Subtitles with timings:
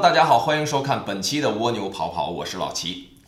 [0.00, 3.18] 大家好，欢迎收看本期的蜗牛跑跑，我是老齐。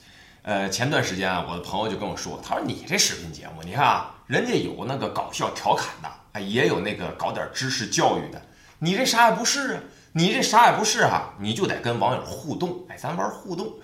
[0.43, 8.41] 呃，前段时间啊，我的朋友就跟我说，他说你这视频节目，你看啊，人家有那个搞笑调侃的，哎，也有那个搞点知识教育的，
[8.79, 9.80] 你这啥也不是啊，
[10.13, 13.75] 你这啥也不是哈，你就得跟网友互动，哎，咱玩互动，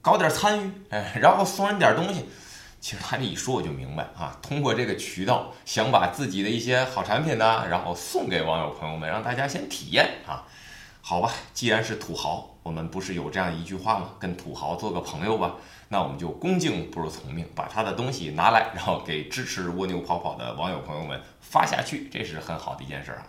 [0.00, 2.26] 搞点参与，哎，然后送人点东西。
[2.80, 10.46] 其实他这一说，我就明白啊，通过这个渠道，想把自己的一些好产品呢，然后送给网友朋友们，让大家先体验啊。
[11.04, 14.10] 好吧，既然是土豪，我们不是有这样一句话吗？
[14.20, 15.56] 跟土豪做个朋友吧。
[15.88, 23.26] 那我们就恭敬不如从命，把他的东西拿来，然后给支持蜗牛跑跑的网友朋友们发下去，这是很好的一件事啊。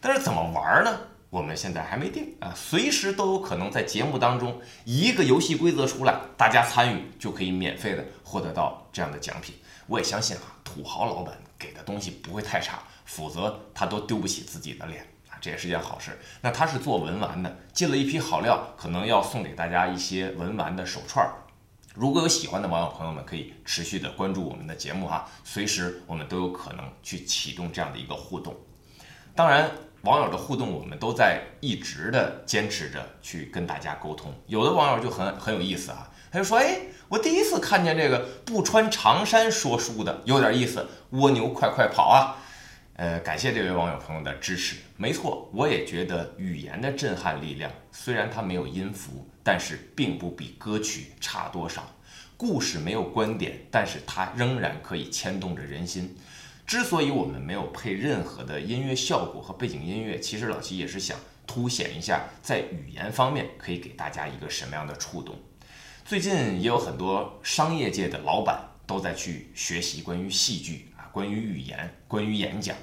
[0.00, 0.98] 但是怎么玩呢？
[1.28, 9.54] 我们现在还没定啊，随时都有可能在节目当中一个游戏规则出来，大家参与就可以免费的获得到这样的奖品。
[9.86, 15.06] 我也相信啊，土豪老板给的东西不会太差，否则他都丢不起自己的脸。
[15.40, 16.18] 这也是件好事。
[16.40, 21.32] 那他是做文玩的，进了一批好料，可能要送给大家一些文玩的手串儿。
[21.94, 28.54] 如果有喜欢的网友朋友们，可以持续的关注我们的节目哈，随时我们都有可能去启动这样的一个互动。
[29.34, 29.70] 当然，
[30.02, 34.32] 网友的互动我们都在一直的坚持着去跟大家沟通。
[34.46, 40.86] 有的网友就很很有意思啊，他就说：“哎，我第一次看见这个不穿长衫说书的，有点意思。
[41.10, 42.36] 蜗牛快快跑啊！”
[43.00, 44.76] 呃，感谢这位网友朋友的支持。
[44.98, 51.96] 没错，我也觉得语言的震撼力量，虽然它没有音符，但是并不比歌曲差多少。
[52.36, 56.14] 故事没有观点，但是它仍然可以牵动着人心。
[56.66, 65.34] 之所以我们没有配任何的音乐效果和背景音乐，其实老齐也是想凸显一下，在语言方面可以给大家一个什么样的触动。
[66.04, 72.76] 最近也有很多商业界的老板都在去学习关于戏剧啊，关于语言，关于演讲。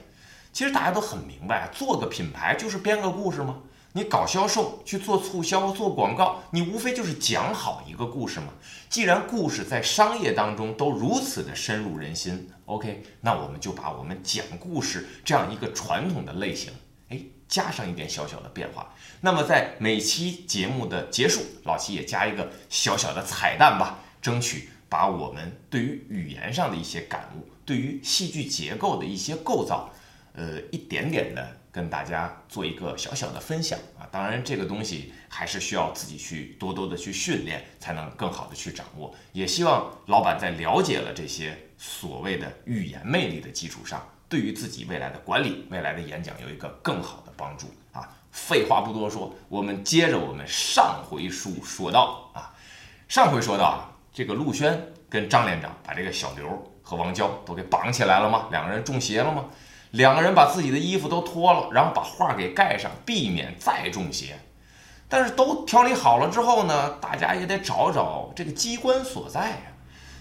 [0.58, 3.60] 其实大家都很明白，做个品牌就是编个故事吗？
[3.94, 8.48] 你搞销售去做促销、做广告，你无非就是讲好一个故事嘛。
[8.90, 16.74] 既然故事在商业当中都如此的深入人心，OK，那我们就把我们讲故事这样一个传统的类型，
[17.10, 18.92] 哎，加上一点小小的变化。
[19.22, 29.92] 那么在每期节目的结束，老齐也加一个小小的彩蛋吧，争取把我们对于语言上的一些感悟，对于戏剧结构的一些构造。
[30.38, 39.12] 呃，一点点的跟大家做一个小小的分享啊，当然这个东西还是需要自己去多多的去训练，才能更好的去掌握。
[39.34, 48.08] 也希望老板在了解了这些所谓的语言魅力的基础上，对于自己未来的管理、未来的演讲有一个更好的帮助啊。
[48.32, 52.54] 废话不多说，我们接着我们上回书说到啊，
[53.08, 56.48] 上回说到啊，这个陆轩跟张连长把这个小刘
[56.84, 58.48] 和王娇都给绑起来了吗？
[58.52, 59.46] 两个人中邪了吗？
[59.92, 64.40] 两个人把自己的衣服都脱了，然后把画给盖上，避免再中邪。
[65.10, 69.58] 但是都调理好了之后呢，大家也得找找这个机关所在呀。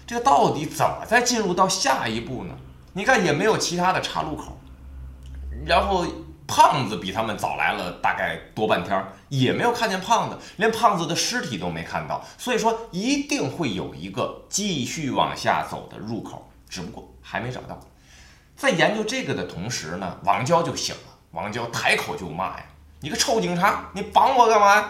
[0.05, 2.55] 这个到底怎么再进入到下一步呢？
[2.93, 4.57] 你看也没有其他的岔路口。
[5.65, 6.05] 然后
[6.47, 12.23] 胖子比他们早来了大概多半天，也没有看见胖子，连胖子的尸体都没看到。
[12.37, 17.77] 所以说一定会有一个继续往下走的入口，只不过还没找到。
[18.57, 21.01] 在研究这个的同时呢，王娇就醒了。
[21.31, 22.65] 王娇抬口就骂呀
[23.01, 24.89] ：“你个臭警察，你绑我干嘛？”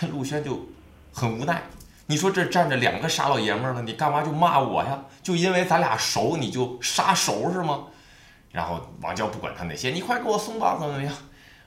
[0.12, 0.68] 陆轩就
[1.12, 1.62] 很无奈
[2.06, 5.02] ：“你说这站着两个傻老爷们儿呢，你干嘛就骂我呀？
[5.22, 7.84] 就因为咱俩熟，你就杀熟是吗？”
[8.52, 11.14] 然后王娇不管他那些，你快给我松绑怎么样？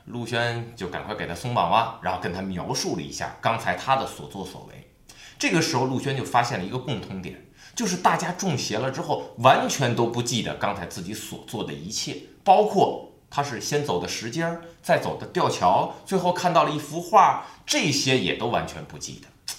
[0.06, 4.92] 陆轩就赶快给他松绑吧，然后跟他描述了一下刚才他的所作所为。
[5.40, 7.49] 这个时候，陆轩就发现了一个共通点。
[7.80, 19.54] 就是大家中邪了之后，完全都不记得刚才自己所做的一切，包括他是先走的石阶儿，再走的吊桥，最后看到了一幅画，这些也都完全不记得。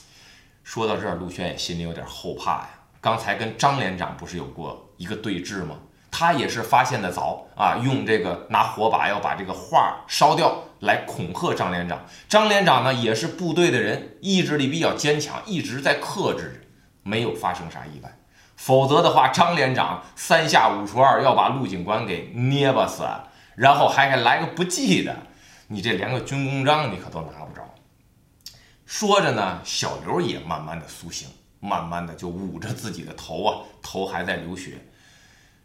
[0.62, 2.70] 说到这儿，陆轩也心里有点后怕呀。
[3.00, 5.78] 刚才跟张连长不是有过一个对峙吗？
[6.10, 12.04] 他也是发现的早啊，用这个拿火把要把这个画烧掉来恐吓张连长。
[12.28, 16.66] 张连长呢也是部队的人，意志力比较坚强，一直在克制着。
[17.10, 18.16] 没有发生啥意外，
[18.54, 23.02] 否则的话，张连长三下五除二要把陆警官给捏巴死，
[23.56, 25.16] 然后还还来个不记的，
[25.66, 27.62] 你这连个军功章你可都拿不着。
[28.86, 31.28] 说着呢，小刘也慢慢的苏醒，
[31.58, 34.78] 慢慢的就捂着自己的头啊，头还在流血。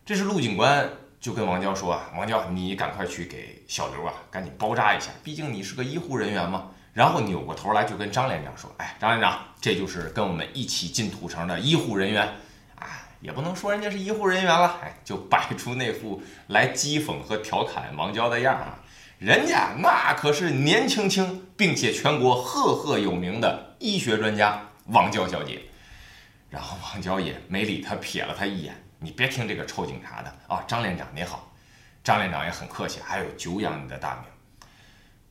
[0.04, 0.90] 这是陆警官
[1.20, 6.72] 就跟王娇说啊，王娇，你赶快去给小刘啊，赶紧包扎一下，毕竟你是个医护人员嘛。
[6.96, 12.26] 然后扭过头来就跟张连长说：“哎，张连长，这就是跟我们一起进土城的医护人员，
[12.80, 18.80] 啊，也不能说人家是医护人员了， 哎，就摆出那副来讥讽和调侃王娇的样啊。
[19.20, 25.62] 人家那可是年轻轻并且全国赫赫有名的医学专家王娇小姐。
[26.50, 31.52] 然后王娇也没理他，瞥了他一眼：“你别听这个臭警察的啊，张连长你好。”
[32.06, 34.24] 张连长也很客气，还有久仰你的大名。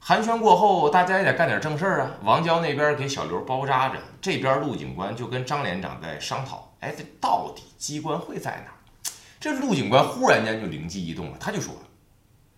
[0.06, 2.10] 寒暄过后，大家也得干点正事儿啊。
[2.24, 9.12] 王娇那边给小刘包扎着，这边陆警官就跟张连长在商讨：哎，这到底机关会在哪？
[9.40, 11.74] 这陆警官忽然间就灵机一动了，他就说：“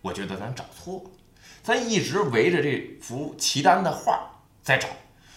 [0.03, 1.11] 我觉得咱找错了，
[1.63, 4.29] 咱一直围着这幅齐丹的画
[4.61, 4.89] 在找，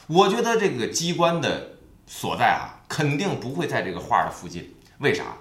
[0.09, 1.77] 我觉得这个机关的
[2.09, 4.75] 所在啊，肯定不会在这个画的附近。
[4.99, 5.37] 为啥？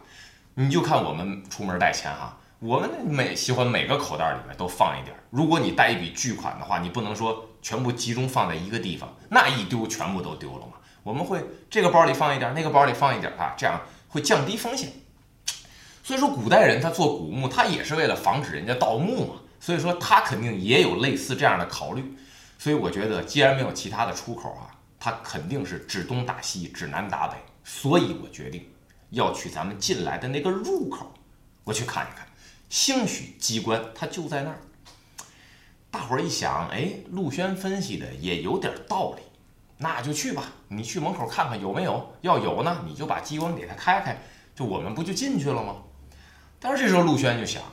[0.54, 5.16] 你就看我们出门带钱哈。”我们每喜欢每个口袋里面都放一点。
[5.30, 10.74] 如果你带一笔巨款的话，你不能说全部集中放在一个地方，那一丢全部都丢了嘛。
[11.04, 13.80] 我们会这个包里放一点，那个包里放一点啊，这样
[14.10, 14.92] 会降低风险。
[16.04, 19.36] 所以说，古代人他做古墓，他也是为了防止人家盗墓嘛。
[19.62, 22.18] 所以说，他肯定也有类似这样的考虑。
[22.58, 24.68] 所以我觉得，既然没有其他的出口啊，
[25.00, 27.38] 他肯定是指东打西，指南打北。
[27.64, 28.70] 所以我决定
[29.12, 31.14] 要去咱们进来的那个入口，
[31.64, 32.28] 我去看一看。
[32.70, 34.60] 兴许机关它就在那儿。
[35.92, 39.24] 大伙儿一想，哎，陆轩分析的也有点道理，
[39.78, 40.44] 那就去吧。
[40.68, 44.16] 你去门口看看有没有，要有呢，你就把机关给它开开，
[44.56, 45.78] 就我们不就进去了吗？
[46.60, 47.64] 但是这时候陆轩就想，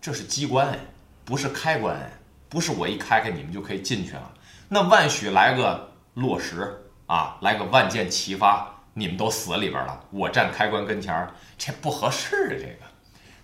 [0.00, 0.78] 这是机关哎，
[1.26, 2.10] 不是开关哎，
[2.48, 4.32] 不是我一开开你们就可以进去了。
[4.70, 12.56] 那万许来个落石啊，来个万箭齐发，你们都死里边了，我站开关跟前儿，这不合适啊。
[12.58, 12.78] 这个，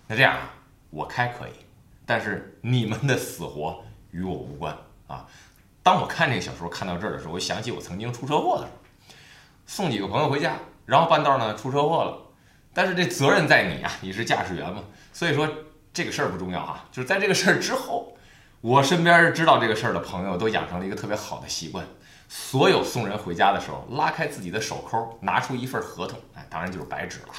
[0.07, 0.51] 那这样啊。
[0.91, 1.51] 我开可以，
[2.05, 4.77] 但是你们的死活与我无关
[5.07, 5.25] 啊！
[5.81, 9.15] 当我看这个小说看到这儿的时候，我想起我曾经出车祸的时候，
[9.65, 12.17] 送几个朋友回家，然后半道呢出车祸了。
[12.73, 15.49] 但是这责任在你啊， 你是驾驶员嘛，所以说
[15.91, 16.85] 这个事儿不重要啊。
[16.91, 18.15] 就是在这个事儿之后，
[18.59, 21.85] 我身边知道这个事儿的朋友都养成了一个特别好的习惯：
[22.27, 27.33] 所有送人回家的时候，拉开自己的手扣，拿出一份合同，哎，当然就是白纸了，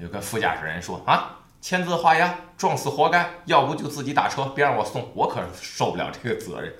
[0.00, 1.36] 就跟副驾驶人说啊。
[1.68, 3.28] 签字画押，撞死活该！
[3.44, 6.72] 要不就自己打车，别让我送，我可受不了这个责任。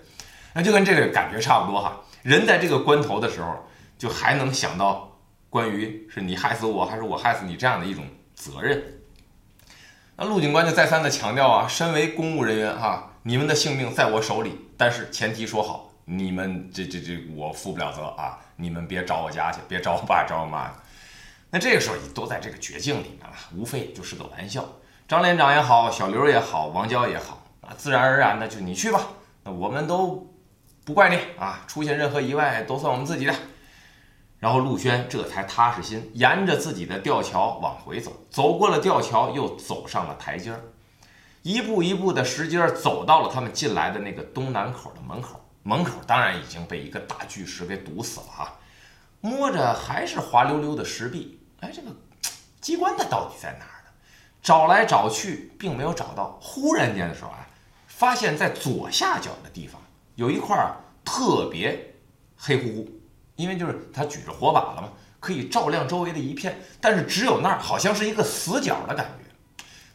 [0.54, 2.00] 那就跟这个感觉差不多哈。
[2.22, 3.68] 人在这个关头的时候，
[3.98, 5.18] 就还能想到
[5.50, 8.82] 关于是你害死我还是我害死你这样的一种责任。
[10.16, 20.72] 那陆警官就再三的强调啊，身为公务人员哈，你们的性命在我手里，但是前提说好，你们这这这我负不了责啊，你们别找我家去，别找我爸找我妈。
[21.50, 24.68] 那这个时候都在这个绝境里面了，无非就是个玩笑。
[25.06, 29.00] 张连长也好，小刘也好，王娇也好，啊，自然而然的就你去吧，
[29.44, 30.30] 那我们都
[30.84, 33.34] 不怪你啊，出现任何意外都算我们自己的。
[34.38, 40.60] 然后陆轩这才踏实心，沿着自己的吊桥往回走，走过了吊桥，又走上了台阶儿，
[41.42, 45.40] 一步一步的石阶走到了他们进来的那个东南口的门口。
[45.62, 48.54] 门口当然已经被一个大巨石给堵死了啊，
[49.20, 51.37] 摸着还是滑溜溜的石壁。
[51.60, 51.90] 哎，这个
[52.60, 53.90] 机关它到底在哪儿呢？
[54.42, 56.38] 找来找去，并没有找到。
[56.40, 57.46] 忽然间的时候啊，
[57.86, 59.80] 发现在左下角的地方
[60.14, 60.56] 有一块
[61.04, 61.94] 特别
[62.36, 62.88] 黑乎乎，
[63.36, 64.88] 因为就是他举着火把了嘛，
[65.18, 66.60] 可以照亮周围的一片。
[66.80, 69.30] 但是只有那儿好像是一个死角的感觉。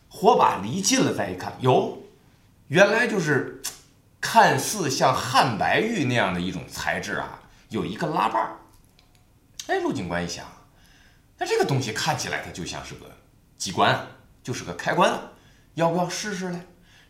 [0.09, 1.97] 火把离近了再一看，哟，
[2.67, 3.61] 原来就是
[4.19, 7.39] 看似像汉白玉那样的一种材质啊，
[7.69, 8.57] 有一个拉把儿。
[9.67, 10.45] 哎，陆警官一想。
[11.37, 13.05] 那这个东西看起来它就像是个
[13.57, 14.07] 机关，
[14.43, 15.11] 就是个开关，
[15.73, 16.59] 要不要试试嘞？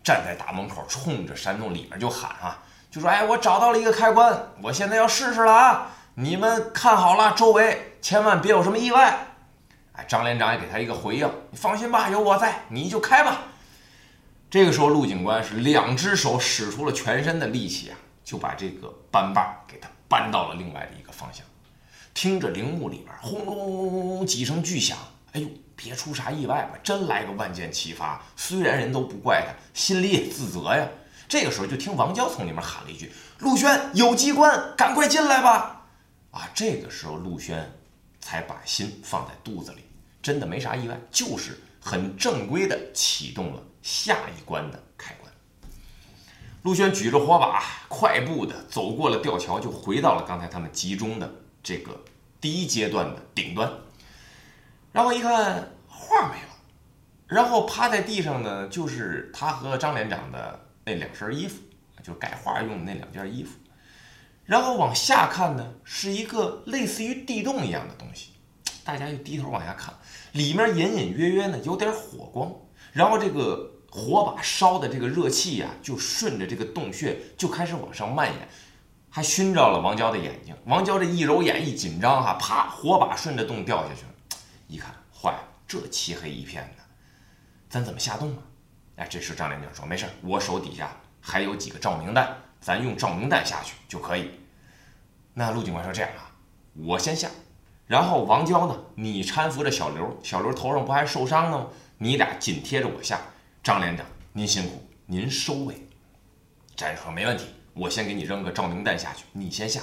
[0.03, 5.91] 站在大门口，冲着山洞里面就喊啊，就说：“哎，我找到了一个开关，我现在要试试了啊！
[6.15, 9.27] 你们看好了，周围千万别有什么意外。”
[9.93, 13.43] 哎，张连长也给他一个回应：“你放心吧，有我在，你就开吧。”
[14.51, 21.45] 这个时候，陆警官是两只手使出了全身的力气啊，就把这个扳把给他扳到了另外的一个方向。
[22.13, 24.97] 听着陵墓里边轰隆隆隆隆几声巨响，
[25.31, 26.77] 哎呦，别出啥意外吧！
[26.83, 30.87] 真来个万箭齐发，虽然人都不怪他，心里也自责呀。
[31.27, 35.87] 这个时候就听王娇从里面喊了一句：“陆轩有机关，赶快进来吧！”
[36.31, 37.71] 啊，这个时候陆轩
[38.19, 39.83] 才把心放在肚子里，
[40.21, 45.31] 真的没啥意外，就是很正规的启动了下一关的开关。
[46.61, 51.33] 陆轩举着火把，快步的走过了吊桥，就回到了刚才他们集中的。
[51.63, 52.03] 这个
[52.41, 53.71] 第一阶段的顶端，
[54.91, 56.49] 然后一看画没了，
[57.25, 61.61] 然后趴在地上呢，就是他和张连长的那两身衣服，
[62.03, 63.51] 就改画用的那两件衣服。
[64.45, 68.31] 然后往下看呢，是一个类似于地洞一样的东西，
[68.83, 69.93] 大家就低头往下看，
[70.33, 72.53] 里面隐隐约约呢有点火光。
[72.91, 78.49] 然后这个火把烧的这个热气呀，就顺着这个洞穴就开始往上蔓延，
[79.15, 80.55] 还熏着了王娇的眼睛。
[80.65, 84.07] 王娇这一揉眼，一紧张哈，啪，火把顺着洞掉下去了。
[84.67, 86.83] 一看，坏了，这漆黑一片的，
[87.69, 88.41] 咱怎么下洞啊？
[88.95, 90.89] 哎，这时张连长说：“没事，我手底下
[91.21, 94.31] 还有几个照明弹，咱用照明弹下去就可以。”
[95.35, 96.31] 那陆警官说：“这样啊，
[96.73, 97.29] 我先下，
[97.85, 101.67] 然后王娇呢，你搀扶着小刘，小刘头上不还受伤呢吗？
[101.99, 103.21] 你俩紧贴着我下。
[103.61, 105.87] 张连长，您辛苦，您收尾。”
[106.75, 109.81] 张说：“没问题，我先给你扔个照明弹下去，你先下。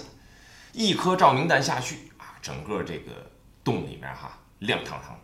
[0.73, 3.31] 一颗照明弹下去啊，整个这个
[3.63, 5.21] 洞里面哈亮堂堂的。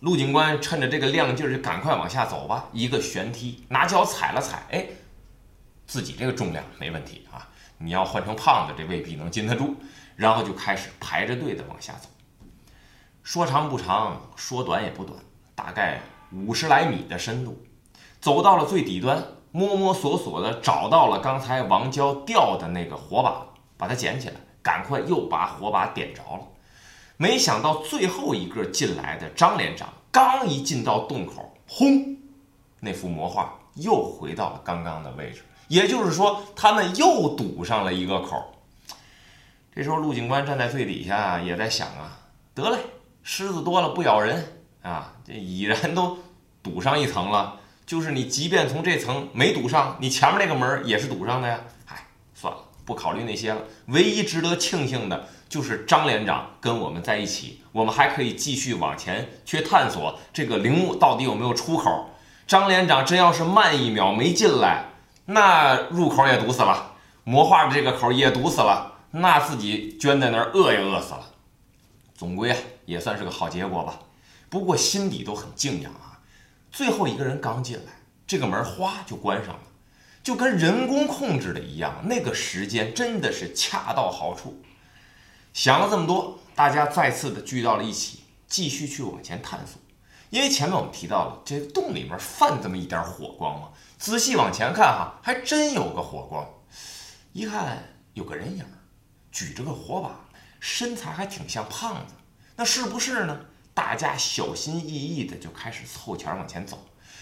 [0.00, 2.68] 陆警官趁着这个亮劲儿，就赶快往下走吧。
[2.72, 4.86] 一个旋梯，拿脚踩了踩，哎，
[5.86, 9.74] 自己这个重量没问题啊。”你要换成胖子，这未必能禁得住。
[10.14, 12.08] 然后就开始排着队的往下走，
[13.22, 15.18] 说长不长，说短也不短，
[15.54, 17.60] 大概五十来米的深度。
[18.20, 26.40] 走到了最底端，摸摸索索的找到了刚才王娇掉的那个火把，把它捡起来，赶快又把火把点着了。
[27.18, 32.16] 没想到最后一个进来的张连长，刚一进到洞口，轰，
[32.80, 35.42] 那幅魔画又回到了刚刚的位置。
[35.68, 38.54] 也就是说，他们又堵上了一个口。
[39.74, 42.18] 这时候，陆警官站在最底下，也在想啊，
[42.54, 42.78] 得嘞，
[43.22, 46.18] 虱子多了不咬人啊，这已然都
[46.62, 47.60] 堵上一层了。
[47.92, 51.60] 就是你，即便从这层没堵上，你前面那个门也是堵上的呀。
[51.88, 53.60] 哎，算了，不考虑那些了。
[53.88, 62.08] 唯一值得庆幸的就是张连长跟我们在一起，我们还可以继续往前去探索这个陵墓到底有没有出口。
[62.46, 64.86] 张连长真要是慢一秒没进来。
[65.26, 66.92] 那入口也堵死了，
[67.24, 71.26] 魔化的这个口也堵死了，那自己捐在那儿饿也饿死了。
[72.16, 72.56] 总归啊，
[72.86, 73.98] 也算是个好结果吧。
[74.48, 76.11] 不过心底都很敬仰啊。
[76.72, 77.92] 最后一个人刚进来，
[78.26, 79.60] 这个门哗就关上了，
[80.22, 84.62] 就跟人工控制的一样，那个时间真的是恰到好处。
[85.52, 89.78] 想了这么多，大家再次的聚到了一起，继续去往前探索。
[90.30, 93.68] 因为前面我们提到了，这洞里面泛这么一点火光嘛。
[93.98, 96.48] 仔细往前看，哈，还真有个火光。
[97.34, 98.64] 一看有个人影，
[99.30, 100.18] 举着个火把，
[100.58, 102.14] 身材还挺像胖子。
[102.56, 103.40] 那是不是呢？
[103.74, 106.78] 大家小心翼翼的就开始凑钱往前走。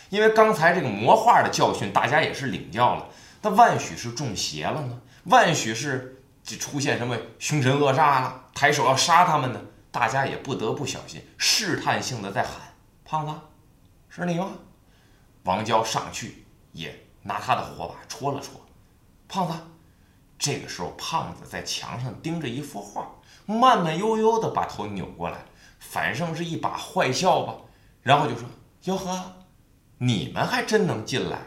[0.08, 3.08] 因为刚才这个魔画的教训，大家也是领教了。
[3.42, 5.00] 那万许是中邪了呢？
[5.24, 9.60] 万许是就出现什么凶神恶煞了，抬手要杀他们呢？
[9.90, 13.32] 大家也不得不小心，试探性的在喊：“胖子，
[14.08, 14.50] 是你吗？”
[15.44, 16.46] 王娇上去。
[16.72, 18.60] 也拿他的火把戳了戳，
[19.26, 19.54] 胖子。
[20.38, 23.10] 这个时候，胖子在墙上盯着一幅画，
[23.44, 25.38] 慢慢悠悠的把头扭过来，
[25.80, 27.54] 反正是一把坏笑吧。
[28.02, 28.44] 然后就说
[28.84, 29.32] ：“哟呵，
[29.98, 31.38] 你们还真能进来。”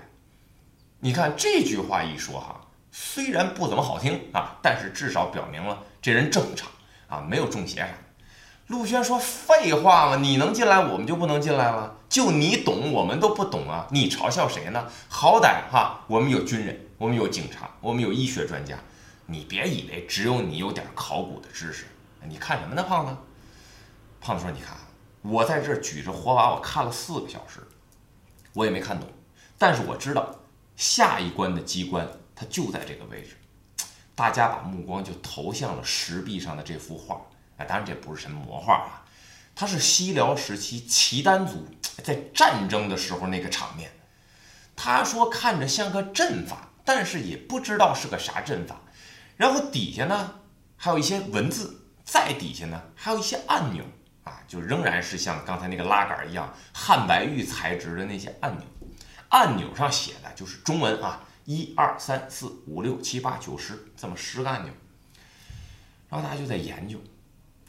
[0.99, 2.61] 你看这句话一说哈，
[2.91, 6.69] 虽然不怎么好听啊，但是至少表明了这人正常
[7.07, 7.87] 啊，没有中邪啥。
[8.67, 11.97] 陆轩说：“废话嘛，你能进来，我们就不能进来了？
[12.07, 13.87] 就你懂，我们都不懂啊！
[13.91, 14.87] 你嘲笑谁呢？
[15.09, 18.77] 好歹哈，我们有军人，我们有警察，我们有医学专家。
[19.25, 21.85] 你别以为只有你有点考古的知识，
[22.25, 23.15] 你看什么呢，胖子？”
[24.23, 24.77] 胖子说：“你看，
[25.21, 27.59] 我在这举着火把，我看了四个小时，
[28.53, 29.09] 我也没看懂。
[29.57, 30.33] 但是我知道，
[30.77, 33.35] 下一关的机关它就在这个位置。
[34.15, 37.19] 大家把目光就投向了石壁上的这幅画。”
[37.57, 39.03] 哎，当然这不是什么魔画啊，
[39.53, 41.67] 它是西辽时期契丹族
[42.01, 43.91] 在战争的时候那个场面。
[44.73, 48.79] 他说看着像个阵法，但是也不知道是个啥阵法。
[49.35, 50.35] 然后底下呢
[50.77, 53.83] 还有一些文字，再底下呢还有一些按钮
[54.23, 58.65] 啊，就仍然是像刚才那个拉杆一样汉白玉材质的那些按钮。
[59.29, 64.71] 按钮上写的就是中文啊，一二三四五六七八九十这么十个按钮。
[66.09, 66.99] 然后大家就在研究。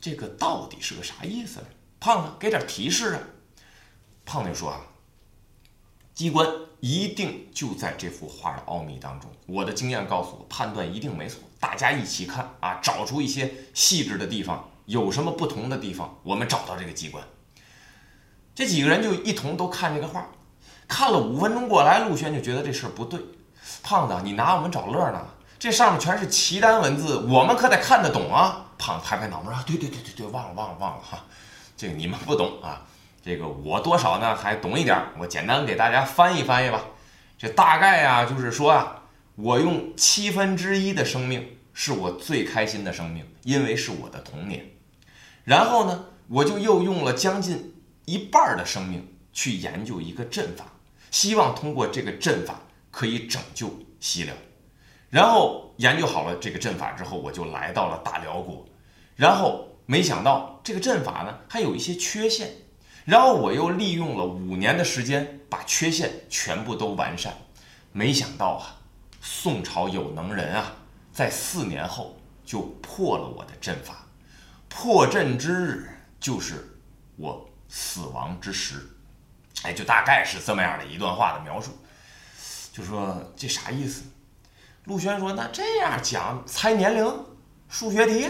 [0.00, 1.66] 这个到底是个啥意思呢？
[1.98, 3.20] 胖子给点提示啊！
[4.26, 4.80] 胖子说啊，
[6.12, 6.46] 机关
[6.80, 9.30] 一定就在这幅画的奥秘当中。
[9.46, 11.40] 我的经验告诉我，判断一定没错。
[11.58, 17.24] 大家一起看啊，找出一些细致的地方，有什么不同的地方，我们找到这个机关。
[18.54, 20.26] 这几个人就一同都看这个画，
[20.86, 23.20] 看了五分钟过来，陆轩就觉得这事不对。
[23.82, 25.26] 胖子，你拿我们找乐呢？
[25.58, 28.66] 这上面全是契丹文字，我们可得看得懂啊！
[28.76, 31.24] 胖拍拍脑门啊，对对对对对，忘了忘了忘了哈，
[31.76, 32.82] 这个你们不懂啊，
[33.24, 36.82] 这个我多少呢还懂一点，我简单给大家翻译翻译吧。
[37.38, 39.02] 这大概啊就是说啊，
[39.36, 44.70] 我用七分之一的生命是我最开心的生命，因为是我的童年。
[45.44, 47.74] 然后呢，我就又用了将近
[48.06, 50.64] 一半的生命去研究一个阵法，
[51.10, 54.34] 希望通过这个阵法可以拯救西辽。
[55.10, 58.64] 然后研究好了这个阵法之后，我就来到了大辽国。
[59.16, 62.50] 然后没想到这个阵法呢还有一些缺陷，
[63.04, 67.34] 然后我又利用了五年的时间把缺陷全部都完善。
[67.92, 68.80] 没想到啊，
[69.20, 70.74] 宋朝有能人啊，
[71.14, 74.04] 在四年后就破了我的阵法。
[74.68, 76.76] 破阵之日就是
[77.16, 78.90] 我死亡之时。
[79.62, 81.70] 哎，就大概是这么样的一段话的描述。
[82.72, 84.02] 就说这啥意思？
[84.86, 87.24] 陆轩说：“那这样讲，猜年龄，
[87.68, 88.28] 数学题，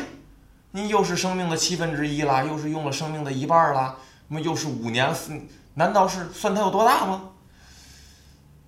[0.70, 3.98] 你又是生命的七分之一了，又是用了生命的一半了，
[4.28, 5.32] 那么又是五年四，
[5.74, 7.30] 难道是算他有多大吗？”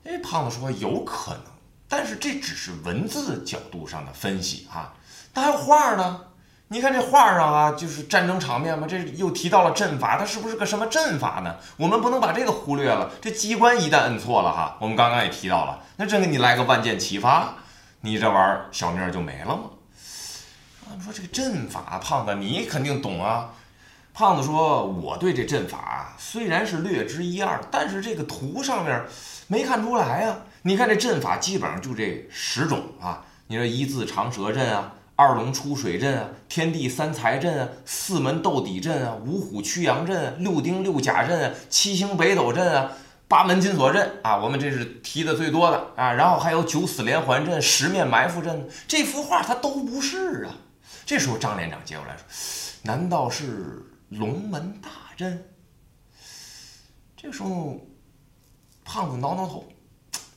[0.03, 1.45] 哎，胖子说：“有可能，
[1.89, 4.93] 但是这只是文字角度上的分析哈，
[5.35, 6.21] 那还有画呢？
[6.69, 11.55] 你看这画上啊，就是战争场面嘛，这又提到了阵法，它是不是个什么阵法呢？
[11.77, 13.11] 我们不能把这个忽略了。
[13.23, 17.55] 这机关一旦摁错了哈，我们刚刚也提到了，那真给你来个万箭齐发。”
[18.03, 19.63] 你这玩意儿小命就没了吗？
[20.89, 23.51] 他们说这个阵法，胖子你肯定懂啊。
[24.13, 29.05] 胖子说，我对这阵法虽然是略知一二，但是这个图上面
[29.47, 30.39] 没看出来啊。
[30.67, 42.91] 你看这阵法基本上就这十种啊，你说一字长蛇阵啊，二龙出水阵啊，天地三才阵啊，四门斗底阵啊，五虎驱羊阵啊，六丁六甲阵啊，七星北斗阵啊。
[43.29, 50.55] 八门金锁阵啊，我们这是提的最多的啊，然后还有九死连环阵、十面埋伏阵，这幅画它都不是啊。
[51.05, 52.25] 这时候张连长接过来说
[52.83, 55.45] ：“难道是龙门大阵？”
[57.17, 57.81] 这时候
[58.85, 59.65] 胖子挠挠头，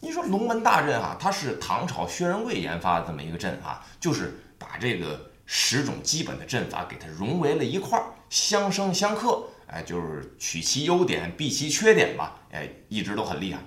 [0.01, 9.43] 你说龙门大阵啊，它是唐朝薛仁贵研发的这么一个阵啊，就是把这个十种基本的阵法给它融为了一块儿，相生相克。
[9.67, 12.39] 哎，就是取其优点，避其缺点吧。
[12.51, 13.59] 哎，一直都很厉害。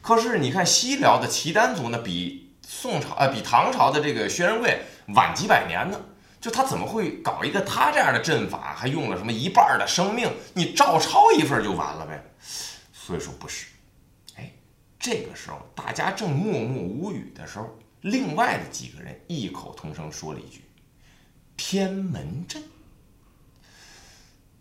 [0.00, 6.00] 可是你看西辽的契丹族呢，比宋朝，呃，比唐朝的这个薛仁贵晚几百年呢。
[6.40, 10.32] 就他怎么会搞一个他这样的阵法，还用了什么一半的生命？
[10.54, 12.24] 你照抄一份就完了呗？
[12.94, 13.66] 所以说不是。
[15.00, 17.66] 这个时候大家正默默无语的时候，
[18.02, 20.62] 另外的几个人异口同声说了一句
[21.56, 22.62] ：“天门阵。”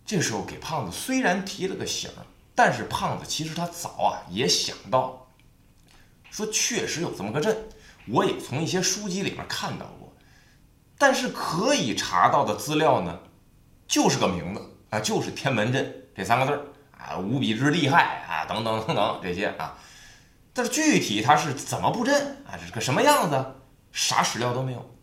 [0.05, 2.09] 这时候给胖子虽然提了个醒，
[2.55, 5.27] 但是胖子其实他早啊也想到，
[6.31, 7.55] 说确实有这么个阵，
[8.07, 10.11] 我也从一些书籍里面看到过，
[10.97, 13.19] 但是可以查到的资料呢，
[13.87, 16.65] 就是个名字啊，就是天门阵这三个字儿
[16.97, 19.77] 啊，无比之厉害啊，等等等等这些啊，
[20.59, 22.13] 但是具体它是怎么布阵
[22.45, 23.45] 啊，这是个什么样子，
[23.93, 24.93] 啥史料都没有，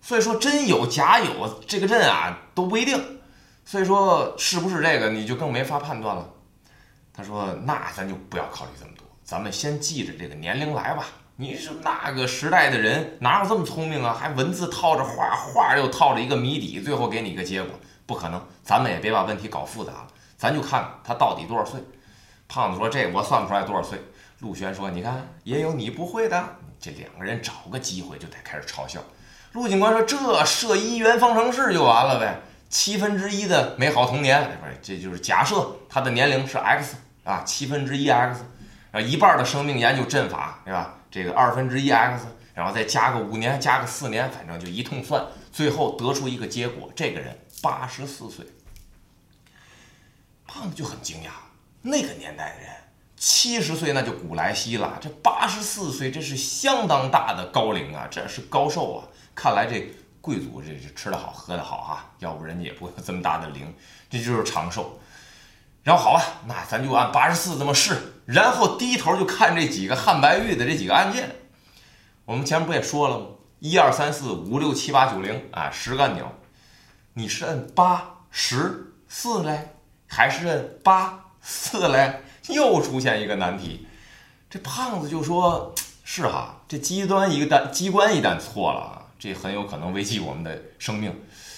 [0.00, 3.20] 所以说真有假有，这个阵啊都不一定。
[3.66, 6.26] 所以说是不是这个你就更没法判断了。
[7.12, 11.04] 他说：“那咱就不要考虑这么多，咱们先记着这个年龄来吧。
[11.36, 14.16] 你是那个时代的人哪有这么聪明啊？
[14.18, 18.42] 还文字套着画，画又套着一个谜底，最后给你一个结果，不可能。
[18.62, 20.06] 咱们也别把问题搞复杂了，
[20.38, 21.78] 咱就看他到底多少岁。”
[22.48, 24.02] 胖子说：“这我算不出来多少岁。”
[24.40, 29.00] 陆轩说：“你看，也有你不会的。”这两个人找个机会就得开始嘲笑。
[29.52, 38.44] 陆警官说：“这设一元方程式就完了呗。”七分之一的美好童年，不是，这就是假设他的年龄是 x 啊，七分之一 x，
[38.92, 40.98] 啊，一半的生命研究阵法，对吧？
[41.10, 48.44] 这个二分之一 x，然后再加个五年，加个四年，反正就一通算，最后得出一个结果，这个人八十四岁。
[50.46, 51.30] 胖子就很惊讶，
[51.80, 52.70] 那个年代的人
[53.18, 59.04] 七十岁那就古来稀了，这八十四岁这是相当大的高龄啊，这是高寿啊，
[59.34, 59.92] 看来这。
[60.20, 63.72] 贵族这是吃得好喝得好哈，要不人家也不会有这么大的龄，
[64.10, 65.00] 这就是长寿。
[65.82, 71.30] 然后好吧，那咱就按八十四这么试，然后低头就看这几个汉白玉的这几个按键。
[72.26, 73.26] 我们前面不也说了吗？
[73.60, 76.30] 一二三四五六七八九零啊，十个按钮，
[77.14, 79.76] 你是摁八十四嘞，
[80.06, 82.20] 还是摁八四嘞？
[82.48, 83.86] 又出现一个难题。
[84.50, 91.12] 这胖子就说：“是哈，这机端一个单机关一旦错了。”这很有可能危及我们的生命。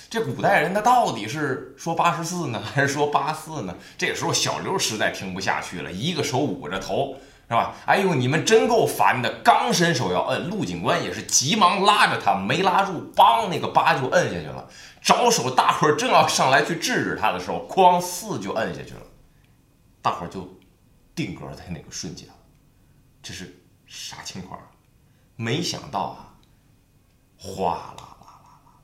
[0.09, 3.77] 这古代人他到底是说八十四呢，还是说八四呢？
[3.97, 7.15] 这时候小刘实在听不下去了，一个手捂着头，
[7.49, 7.75] 是吧？
[7.87, 9.31] 哎呦，你们真够烦的！
[9.45, 14.67] 刚伸手要摁，陆警官也是急忙拉着他，没拉住，梆，那个八就摁下去了。
[15.03, 19.01] 着手，大伙儿正要上来去制止他的时候，哐，四就摁下去了。
[20.03, 20.49] 大伙儿就
[21.25, 22.35] 定格在那个瞬间了。
[23.23, 24.61] 这是啥情况？
[25.37, 26.37] 没想到啊！
[27.39, 28.81] 哗啦啦啦啦啦！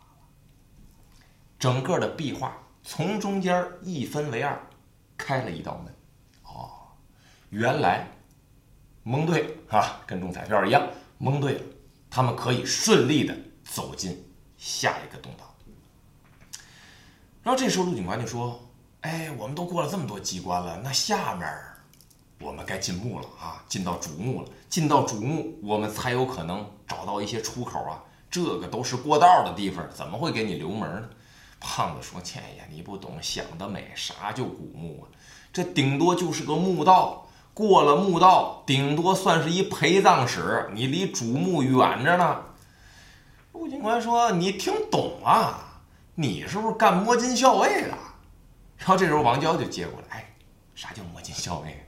[1.58, 4.58] 整个的壁画从中间一分为二，
[5.16, 5.94] 开了一道门。
[6.44, 6.70] 哦，
[7.50, 8.08] 原来
[9.02, 11.62] 蒙对了啊，跟中彩票一样，蒙对了，
[12.08, 14.24] 他们可以顺利的走进
[14.56, 15.54] 下一个通道。
[17.42, 18.66] 然后这时候陆警官就说
[19.02, 21.46] ：“哎，我们都过了这么多机关了，那下面
[22.38, 24.48] 我们该进墓了啊，进到主墓了。
[24.68, 28.02] 进到主墓，我们才有可能找到一些出口啊。
[28.30, 31.08] 这个都是过道的地方，怎么会给你留门呢？”
[31.58, 35.08] 胖子说：“千爷，你不懂，想得美，啥叫古墓啊？
[35.52, 42.42] 这顶多就是个墓道，过了墓道，顶多算是一陪葬室，你离主墓远着呢。”
[43.52, 45.62] 陆警官说：“你听懂啊？”
[46.18, 47.96] 你是不是干摸金校尉的？
[48.76, 50.34] 然后这时候王娇就接过来，哎，
[50.74, 51.85] 啥叫摸金校尉？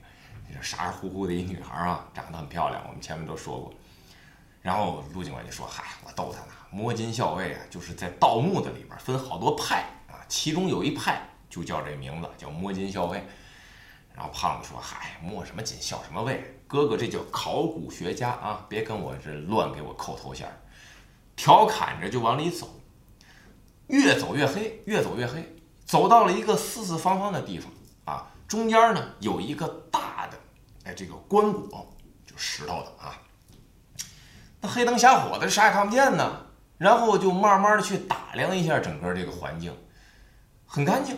[0.61, 3.73] 傻傻乎乎的一女孩啊，长得很漂亮，我们前面都说过。
[4.61, 13.25] 然后陆警官就说：“嗨，我逗他呢，摸金校尉啊，就是在盗墓的里边分好多派啊，其中有一派就叫这名字，叫摸金校尉。”
[14.13, 16.43] 然后胖子说：“嗨，摸什么金校什么尉？
[16.67, 20.47] 哥哥这叫考古学家啊，别跟我这乱给我扣头衔。”
[21.37, 22.67] 调侃着就往里走。
[23.87, 27.71] 越走越黑，越走越黑，走到了一个四四方方的地方
[28.05, 30.37] 啊，中间呢有一个大的，
[30.89, 31.85] 哎，这个棺椁，
[32.25, 33.15] 就石头的啊。
[34.59, 36.47] 那黑灯瞎火的，啥也看不见呢。
[36.79, 39.71] 然后就慢慢的去打量一下整个这个环境，
[40.65, 41.15] 很干净。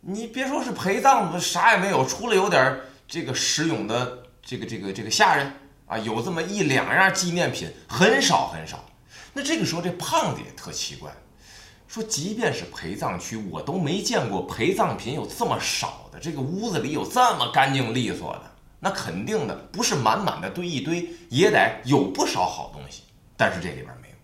[0.00, 5.52] 你别说是陪葬的，啥也没有，除了有点这个石俑的这个这个这个下人
[5.86, 8.82] 啊，有这么一两样纪念品，很少很少。
[9.34, 11.12] 那这个时候这胖子也特奇怪。
[11.86, 16.18] 说，即便是陪葬区，我都没见过陪葬品有这么少的。
[16.18, 18.51] 这个屋子里有这么干净利索的，
[18.84, 23.04] 那肯定的不是满满的堆一堆，也得有不少好东西。
[23.36, 24.14] 但是这里边没有。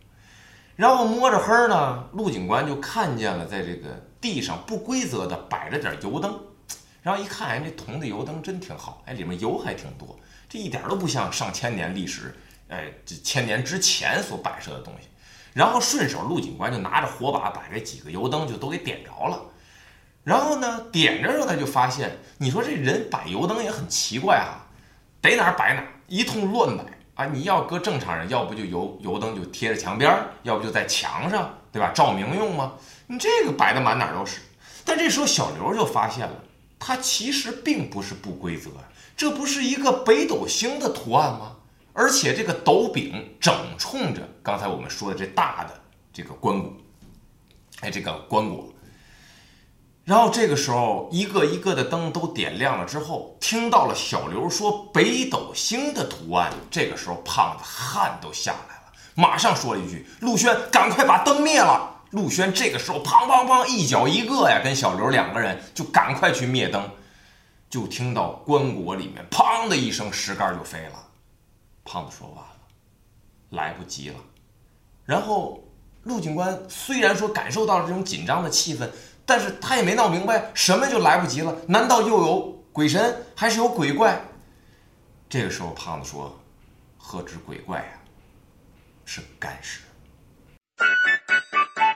[0.74, 6.36] 然后摸着黑呢，陆警官就看见了，在这个地上不规则的摆着点油灯。
[7.02, 10.18] 然后一看，哎，这铜的油灯真挺好，哎，里面油还挺多，
[10.48, 15.06] 这一点都不像上千年历史，哎，这千年之前所摆设的东西。
[15.54, 19.40] 然后顺手，陆警官就拿着火把把这几个油灯就都给点着了。
[20.28, 24.68] 然后呢，点着时候他就发现，你说这人摆油灯也很奇怪啊，
[25.22, 27.24] 逮哪儿摆哪儿，一通乱摆啊！
[27.32, 31.92] 你要搁正常人，要不就油油灯就贴着墙边儿，要不就在墙上，对吧？
[31.94, 32.74] 照明用吗？
[33.06, 34.40] 你这个摆的满哪儿都是。
[34.84, 36.44] 但这时候小刘就发现了，
[36.78, 38.68] 它其实并不是不规则，
[39.16, 41.56] 这不是一个北斗星的图案吗？
[41.94, 45.72] 而且这个斗柄整冲着刚才我们说的这大的
[46.12, 46.70] 这个棺椁，
[47.80, 48.64] 哎，这个棺椁。
[50.08, 56.50] 然后这个时候，一个一个的灯都点亮了之后，听到了小刘说“北斗星”的图案。
[56.70, 66.90] 这个时候，胖子汗都下来了，马上说了一句：“陆轩，赶快把灯灭了。”陆轩这个时候，砰砰砰，一脚一个呀，跟小刘两个人就赶快去灭灯。
[67.68, 71.04] 就听到棺椁里面“砰”的一声，石盖就飞了。
[71.84, 72.56] 胖子说完了，
[73.50, 74.16] 来不及了。
[75.04, 75.62] 然后
[76.04, 78.88] 陆警官虽然说感受到了这种紧张的气氛，
[79.28, 81.54] 但是他也没闹明白什么就来不及了。
[81.66, 84.18] 难道又有鬼神，还是有鬼怪？
[85.28, 86.34] 这个时候，胖子说
[86.96, 87.84] ：“何止鬼怪呀，
[89.04, 89.80] 是干尸。”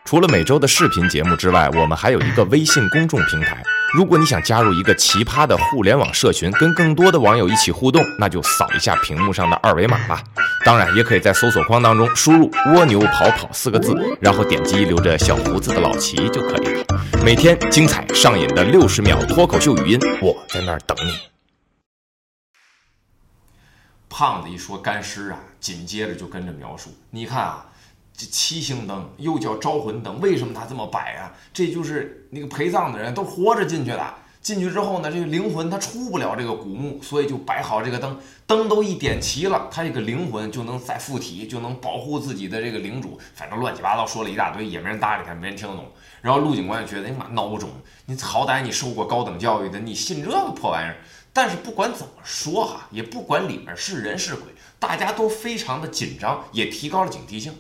[0.05, 3.63] 除了每周的视频节目之外，我们还有一个微信公众平台。
[3.95, 10.23] 如果你想加入一个奇葩的互联网社群，跟更多的网友一起互动，那就扫一下屏幕上的二维码吧。
[10.67, 16.85] 当然，也可以在搜索框当中输入“蜗牛跑跑”四个字，然后点击留着小胡子的老齐就可以了。
[17.25, 21.17] 每天精彩上瘾的六十秒脱口秀语音，我在那儿等你。
[24.09, 26.91] 胖子一说干尸啊，紧接着就跟着描述。
[27.11, 27.69] 你看啊。
[28.15, 31.33] 这七星灯又叫招魂灯，为什么它这么摆啊？
[31.51, 43.19] 这就是那个陪葬的人都活着进去的，进去之后呢，这个灵魂它出不了这个古墓，所以就摆好这个灯，灯都一点齐了，他这个灵魂就能再附体，就能保护自己的这个领主。
[43.35, 45.87] 反正乱七八糟说了一大堆，也没人搭理他，没人听得懂。
[46.21, 47.71] 然后陆警官就觉得，你妈孬种，
[48.07, 50.97] 你好歹你受过高等教育的，你信这个破玩意儿？
[51.33, 54.47] 但是不管怎么说哈，也不管里面是人是鬼，
[54.81, 57.55] 大家都非常的紧张，也提高了警惕性。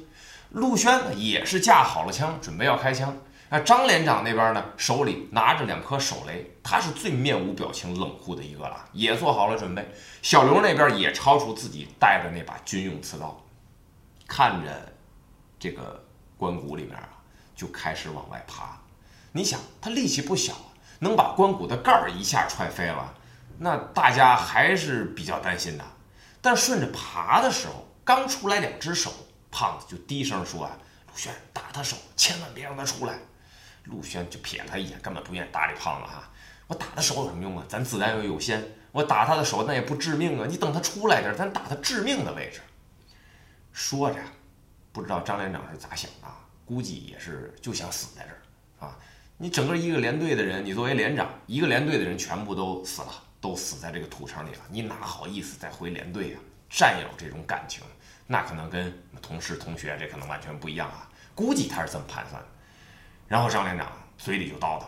[0.50, 3.16] 陆轩也是架好了枪，准备要开枪。
[3.52, 9.86] 那张连长那边呢，手里拿着两颗手雷，他是最面无表情、冷酷的一个了，也做好了准备。
[10.22, 13.44] 小刘那边也抄出自己带的那把军用刺刀，
[14.26, 14.94] 看着
[15.58, 16.02] 这个
[16.38, 17.06] 棺椁里面啊，
[17.54, 18.80] 就开始往外爬。
[19.32, 20.54] 你想，他力气不小，
[21.00, 23.12] 能把棺椁的盖儿一下踹飞了，
[23.58, 25.84] 那大家还是比较担心的。
[26.40, 29.12] 但顺着爬的时候，刚出来两只手。
[29.50, 30.70] 胖子就低声说：“啊，
[31.08, 33.18] 陆轩，打他手，千万别让他出来。”
[33.84, 36.28] 陆轩就瞥他一眼，根本不愿意搭理胖子哈。
[36.66, 37.64] 我打他手有什么用啊？
[37.68, 40.46] 咱子弹又有限，我打他的手那也不致命啊。
[40.48, 42.60] 你等他出来点，咱打他致命的位置。
[43.72, 44.18] 说着，
[44.92, 46.28] 不知道张连长是咋想的，
[46.64, 48.96] 估计也是就想死在这儿啊。
[49.36, 56.40] 你整个一个连队的人，你作为连长，一个连队的人全部都死了，都死在这个土城里了，你哪好意思再回连队啊？
[56.70, 57.82] 战友这种感情，
[58.26, 58.90] 那可能跟
[59.20, 61.06] 同事同学这可能完全不一样啊。
[61.34, 62.48] 估计他是这么盘算的。
[63.32, 64.82] 然后张连长嘴里就叨叨：“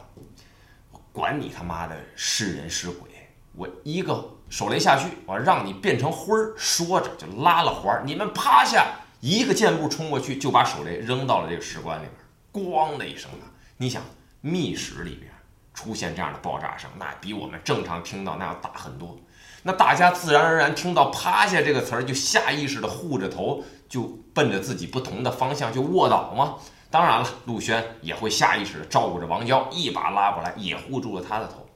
[1.14, 3.09] 管你他妈的是人是鬼，
[3.57, 12.04] 我一个手雷下去，我让你变成灰儿。”说着就拉了环儿，你们趴下，一个箭步冲过去，就把手雷扔到了这个石棺里
[12.52, 12.66] 边。
[12.66, 13.48] 咣的一声啊！
[13.78, 14.02] 你想，
[14.42, 15.33] 密室里边
[15.72, 19.18] 出现这样的爆炸声，那比我们正常听到那要大很多。
[19.62, 24.02] 那大家自然而然听到“趴下”这个词儿，就下意识的护着头，就
[24.35, 26.57] 奔着自己不同的方向就卧倒吗？
[26.94, 31.68] 当然了，陆轩也会下意识地照顾着王娇，一把拉过来，也护住了他的头。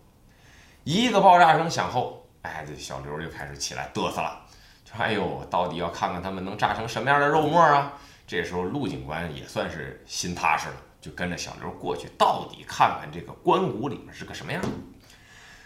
[0.84, 4.40] 一个爆炸声响后，哎，这小刘就开始起来嘚瑟了，
[4.84, 7.94] 说：“哎呦，到底要看看他们能炸成什么样的肉沫啊！”
[8.28, 14.62] 这时候，陆警官也算是心踏实了，就跟着小刘过去，到底看看这个棺椁里面是个什么样。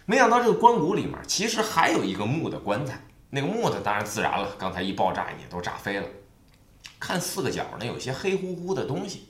[0.07, 6.07] 没想到这个棺椁里面其实还有一个木的棺材，那个木的当然自然了，刚才一爆炸也都炸飞了。
[6.99, 9.29] 看四个角呢，有些黑乎乎的东西。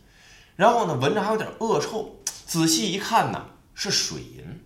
[0.56, 4.60] 然后呢，闻着还有点恶臭，仔细一看呢，是水银。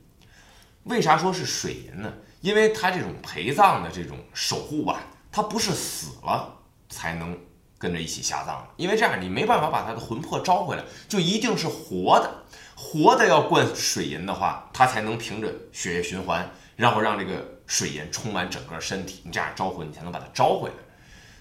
[0.84, 2.12] 为啥说是水银呢？
[2.40, 5.00] 因为它这种陪葬的这种守护吧，
[5.32, 6.54] 它不是死了
[6.88, 7.36] 才能
[7.78, 12.30] 跟着一起下葬的，因为这样你没办法把他的魂魄招回来，就一定是活的。
[12.76, 20.74] 活的要灌水银的话，它才能凭着血液循环，然后让这个水银充满整个身体，你这样招魂，你才能把它招回来。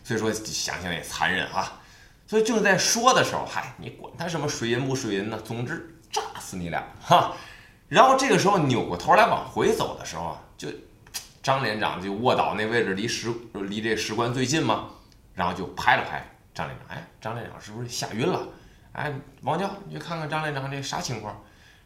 [0.03, 1.81] 所以说，想想也残忍啊。
[2.27, 5.39] 所以正在说的时候，嗨，你管他什么水银不水银呢？
[5.41, 7.33] 总之炸死你俩哈！
[7.87, 10.69] 然后这个时候扭过头来往回走的时候啊，就
[11.43, 14.89] 张连长就卧倒那位置离石离这石棺最近嘛，
[15.33, 18.47] 然后就拍了拍张连长，哎，张连长是不是吓晕了？
[18.93, 21.39] 哎，王娇，你去看看张连长这啥情况？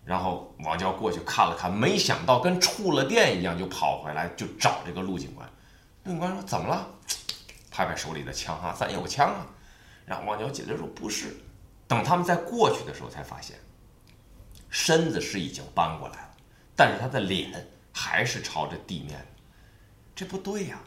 [0.06, 5.47] 然后王娇过去看了看，没想到跟触了电一样，就跑回来就找这个陆警官。
[6.06, 6.88] 陆警官说：“怎么了？”
[7.69, 9.45] 拍拍手里的枪哈，咱有枪啊。
[10.10, 11.38] 然后王娇解释说：“不是。”
[11.88, 13.56] 等他们再过去的时候，才发现
[14.69, 16.30] 身子是已经搬过来了，
[16.76, 19.24] 但是他的脸还是朝着地面。
[20.15, 20.80] 这不对呀！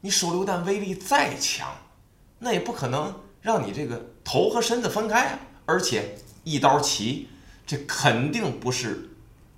[0.00, 1.74] 你手榴弹威力再强，
[2.38, 5.40] 那也不可能让你这个头和身子分开啊！
[5.64, 7.28] 而且一刀齐，
[7.66, 9.10] 这肯定不是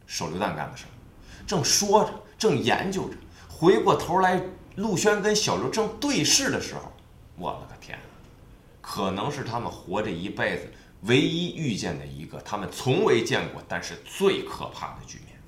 [0.07, 0.93] 手榴弹干的事儿。
[1.47, 3.17] 正说着，正研究着，
[3.49, 4.43] 回过头来，
[4.77, 6.93] 陆轩跟小刘正对视的时候，
[7.37, 7.99] 我了个天！
[8.91, 10.73] 可能是他们活这一辈子
[11.03, 15.39] 唯一遇见的一个他们从未见过，但是最可怕的局面，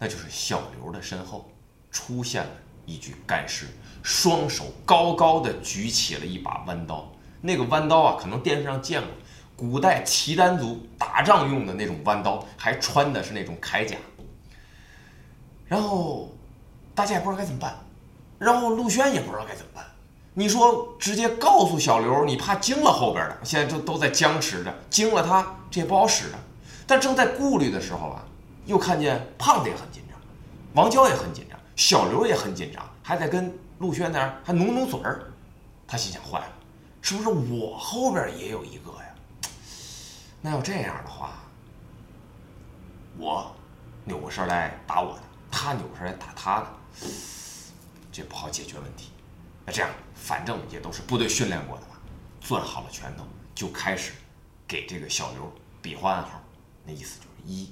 [0.00, 1.48] 那就是小刘的身后
[1.92, 2.50] 出现了
[2.86, 3.68] 一具干尸，
[4.02, 7.08] 双手高高的举起了一把弯刀。
[7.40, 9.10] 那个弯刀啊，可能电视上见过，
[9.54, 13.96] 古代契丹族打仗用的那种弯刀，还穿的是那种铠甲。
[15.66, 16.34] 然后
[16.96, 17.78] 大家也不知道该怎么办，
[18.40, 19.84] 然后陆轩也不知道该怎么办。
[20.36, 26.38] 你说直接告诉小刘，你怕惊了后边的，现在就都在僵持着，惊了他这也不好使的。
[26.86, 28.24] 但正在顾虑的时候啊，
[28.66, 30.18] 又看见胖子也很紧张，
[30.74, 35.32] 王娇也很紧张，小刘也很紧张，还在跟陆轩那儿还努努嘴儿。
[35.86, 36.52] 他心想：坏了，
[37.00, 39.50] 是不是我后边也有一个呀？
[40.40, 41.34] 那要这样的话，
[43.16, 43.54] 我
[44.04, 46.66] 扭过身来打我的，他扭过身来打他的，
[48.10, 49.10] 这不好解决问题。
[49.66, 49.90] 那这样。
[50.14, 51.96] 反正也都是部队训练过的嘛，
[52.40, 54.12] 攥好了拳头就开始
[54.66, 56.40] 给这个小刘比划暗号，
[56.86, 57.68] 那意思就是一、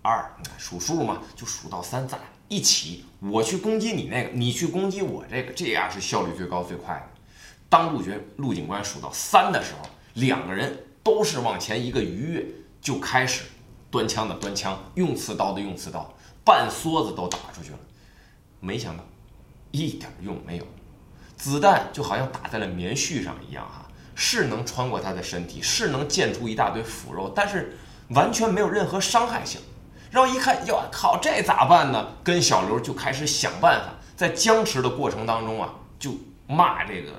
[0.00, 0.24] 二，
[0.56, 7.20] 数数嘛，就数到三，咱俩一起，我去攻击你那个，你去攻击我这个，这样是效率最高最快的。
[7.68, 12.46] 当陆觉陆警官数到三的时候，两个人都是往前一个鱼跃，
[12.80, 13.44] 就开始
[13.90, 17.78] 端枪的端枪，用刺刀的用刺刀，半梭子都打出去了，
[18.58, 19.04] 没想到
[19.70, 20.66] 一点用没有。
[21.40, 27.78] 子弹就好像打在了棉絮上一样，哈，是能穿过他的身体，是能溅出一大堆腐肉，但是
[28.10, 29.58] 完全没有任何伤害性。
[30.10, 32.08] 然后一看，哟靠，这咋办呢？
[32.22, 36.12] 跟小刘就开始想办法，在僵持的过程当中啊，就
[36.46, 37.10] 骂这个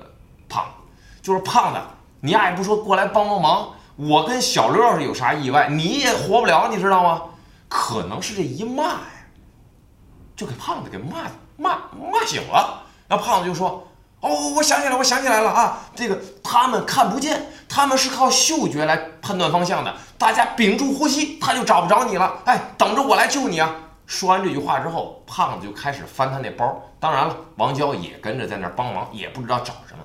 [0.48, 1.80] 胖子，就是胖子，
[2.20, 7.22] 你丫也不说过来帮帮忙，我跟小刘要是有啥意外，你也活不了，你知道吗？
[7.68, 9.00] 可能是这一骂呀，
[10.36, 11.24] 就给胖子给骂
[11.56, 11.78] 骂
[12.12, 12.84] 骂醒了。
[13.08, 13.88] 那胖子就说。
[14.22, 15.80] 哦，我想起来，我想起来了啊！
[15.96, 19.92] 这个他们看不见，他们是靠嗅觉来判断方向的。
[20.16, 22.32] 大家屏住呼吸，他就找不着你了。
[22.44, 23.74] 哎，等着我来救你啊！
[24.06, 26.80] 说完这句话之后，胖子就开始翻他那包。
[27.00, 30.04] 当然了，王娇也跟着在那儿帮忙，也不知道找什么。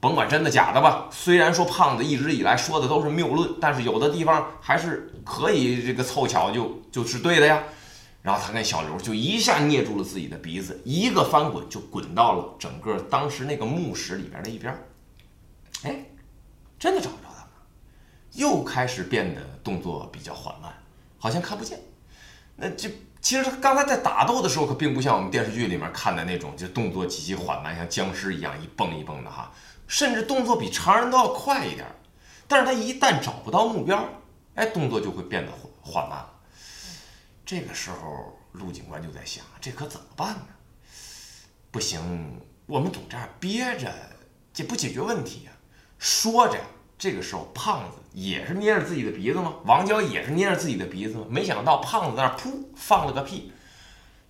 [0.00, 7.62] 甭管真的假的吧，虽然说胖子一直以来说的都是谬论，但是有的地方还是可以这个凑巧就就是对的呀。
[8.22, 14.72] 然后他跟小刘就一下捏住了自己的鼻子，一个翻滚就滚到了整个当时那个墓室里边的一边。
[15.82, 16.06] 哎，
[16.78, 17.50] 真的找不着他们，
[18.34, 20.72] 又开始变得动作比较缓慢，
[21.18, 21.80] 好像看不见。
[22.54, 22.88] 那这
[23.20, 29.52] 其实他刚才在打斗的时候可并不像我们电视剧里面看的那种，就动作极其缓慢，像僵尸一样一蹦一蹦的哈，
[29.88, 31.84] 甚至动作比常人都要快一点。
[32.46, 34.08] 但是他一旦找不到目标，
[34.54, 36.24] 哎，动作就会变得缓慢。
[37.52, 40.46] 这个时候，陆警官就在想，这可怎么办呢？
[41.70, 43.92] 不行，我们总这样憋着，
[44.54, 45.52] 这不解决问题呀。
[45.98, 46.56] 说着，
[46.96, 49.52] 这个时候胖子也是捏着自己的鼻子吗？
[49.66, 51.26] 王娇也是捏着自己的鼻子吗？
[51.28, 53.52] 没想到胖子在那噗放了个屁，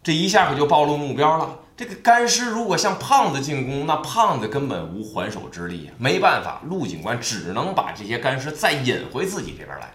[0.03, 1.61] 这一下可就暴露目标了。
[1.77, 9.95] 这个干尸如果向胖子进攻，那胖子根本无还手之力，没办法，陆警官只能把这些干尸再引回自己这边来。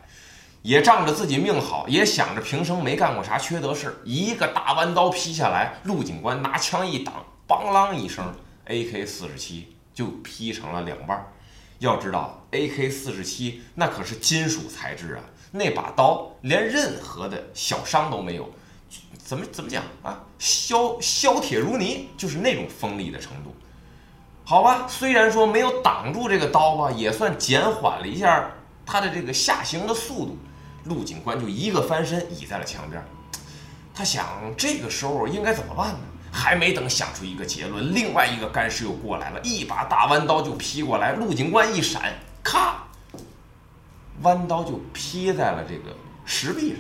[0.62, 8.34] 也仗着自己命好，也想着平生没干过啥缺德事一个大弯刀劈下来，陆警官拿枪一挡，梆啷一声
[8.68, 11.26] ，AK 四十七就劈成了两半。
[11.80, 18.50] 要知道，AK 四十七那可是金属材质啊，那把刀连任何的小伤都没有，
[19.18, 20.24] 怎么怎么讲啊？
[20.40, 23.56] 削削铁如泥，就是那种锋利的程度。
[24.44, 28.50] 好吧，虽然说没有挡住这个刀吧，也算减缓了一下
[28.88, 30.38] 他的这个下行的速度。
[30.86, 33.04] 陆警官就一个翻身倚在了墙边，
[33.94, 34.26] 他想
[34.58, 36.00] 这个时候应该怎么办呢？
[36.32, 41.14] 还没等想出一个结论，另外一个干尸又过来了，一把大弯刀就劈过来。
[41.14, 42.84] 陆警官一闪，咔，
[44.22, 45.96] 弯刀就劈在了这个
[46.26, 46.80] 石壁上。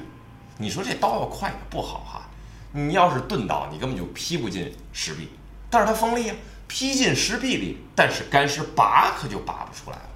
[0.57, 2.29] 你说这刀要快也不好哈，
[2.71, 5.29] 你要是钝刀，你根本就劈不进石壁。
[5.69, 6.35] 但是它锋利啊，
[6.67, 10.09] 劈进石壁里，但是干尸拔可就拔不出来了。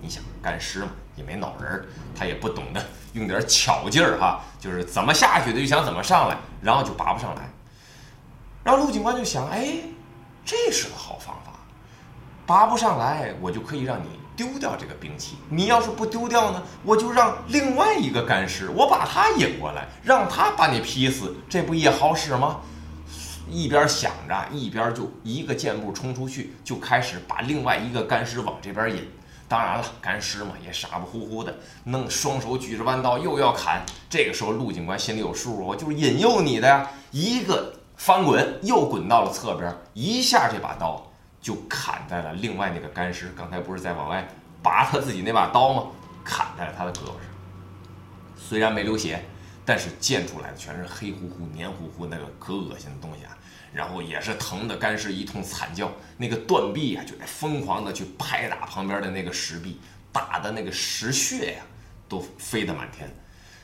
[0.00, 2.84] 你想干尸嘛，也没脑仁儿，他也不懂得。
[3.12, 7.42] 用点巧劲儿哈，就是怎么下去的就想怎么上来，然后就拔不上来。
[8.64, 9.74] 然后陆警官就想，哎，
[10.44, 11.52] 这是个好方法，
[12.46, 15.36] 拔不上来，我就可以让你丢掉这个兵器。
[15.50, 22.60] 你要是不丢掉呢，我就让另外一个干尸，我把他引过来，让他把你劈死，这不也好使吗？
[23.50, 29.06] 一边想着，一边就一个箭步冲出去，就开始把另外一个干尸往这边引。
[29.52, 33.82] 当然了，干尸嘛也傻不乎乎的，弄双手举着弯刀又要砍。
[34.08, 36.88] 这个时候，陆警官心里有数，我就是引诱你的呀。
[37.10, 41.06] 一个翻滚，又滚到了侧边，一下这把刀
[41.42, 43.30] 就砍在了另外那个干尸。
[43.36, 44.26] 刚才不是在往外
[44.62, 45.84] 拔他自己那把刀吗？
[46.24, 47.28] 砍在了他的胳膊上。
[48.34, 49.22] 虽然没流血，
[49.66, 53.36] 但是溅出来的全是黑乎乎、黏糊糊那个可恶心的东西啊。
[53.72, 59.80] 然后也是疼的干尸一通惨叫，那个断臂啊就在疯狂的去拍打旁边的那个石壁，
[60.12, 61.62] 打的那个石屑呀
[62.08, 63.08] 都飞得满天。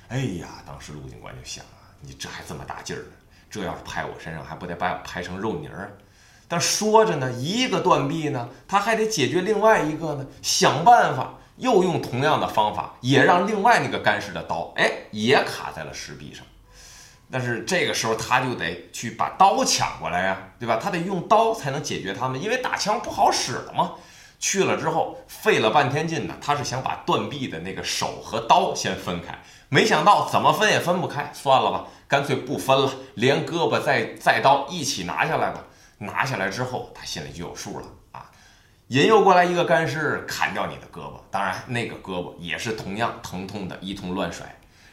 [0.09, 3.13] 哎呀，当时陆警官就想啊，你这还这么大劲儿呢，
[3.51, 5.97] 这要是拍我身上还不得把我拍成肉泥儿？
[6.49, 16.47] 但说着呢，一个断臂呢，他还得解决另外一个呢，想办法又用同样的方法，也让另外那个干尸的刀哎也卡在了石壁上。
[17.31, 20.79] 但是这个时候他就得去把刀抢过来呀，对吧？
[20.83, 23.93] 他得用刀才能解决他们，因为打枪不好使了嘛。
[24.41, 29.37] 去了之后费了半天劲呢，他是想把断臂的那个手和刀先分开，
[29.69, 35.65] 没想到怎么分也分不开，算了吧，干脆不分了，连胳膊再再刀一起拿下来吧。
[35.99, 38.31] 拿下来之后，他心里就有数了啊。
[38.87, 44.47] 引诱过来一个干尸，砍掉你的胳膊，当然那个胳膊也是同样疼痛的一通乱甩，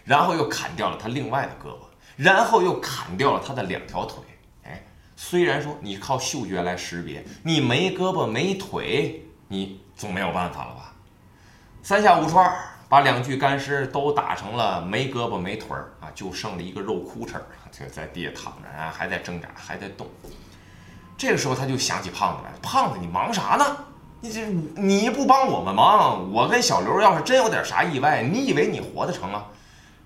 [0.03, 1.81] 然后又砍掉了他另外的胳膊。
[2.15, 4.23] 然后又砍掉了他的两条腿，
[4.63, 4.81] 哎，
[5.17, 10.93] 虽然说你靠嗅觉来识别，你没胳膊没腿，你总没有办法了吧？
[11.83, 12.57] 三下五除二，
[12.87, 20.07] 把两具干尸都打成了没胳膊没腿儿啊，就剩了一个肉窟窿儿，就在地下躺着啊，还在挣扎，还在动。
[21.17, 23.77] 这个时候他就想起胖子来，胖子，你忙啥呢？
[24.21, 29.45] 你这你不帮我们忙，我跟小刘要是真有点啥意外，你以为你活得成啊？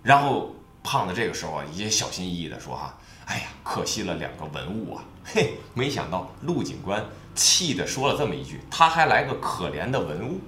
[0.01, 0.55] 然后。
[0.91, 2.91] 胖子这个时候啊，也小心翼翼地说：“哈，
[3.27, 5.03] 哎呀，可惜了两个文物啊！
[5.23, 10.39] 嘿，没想到陆警官气的说了这么一句，他还来个可怜的文物。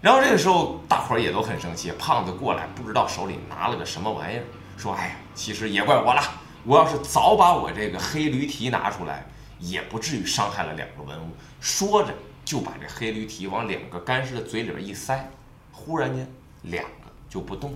[0.00, 1.92] 然后这个时候，大伙儿也都很生气。
[1.92, 4.44] 胖子过来，不知道手里拿了个什么玩意儿，
[4.76, 6.20] 说：哎呀，其实也怪我了，
[6.64, 9.24] 我要是早把我这个黑驴蹄拿出来，
[9.60, 11.28] 也不至于伤害了两个文物。
[11.60, 12.12] 说着，
[12.44, 15.30] 就把这黑驴蹄往两个干尸的嘴里边一塞，
[15.70, 16.28] 忽然间，
[16.62, 16.90] 两个
[17.30, 17.72] 就不动。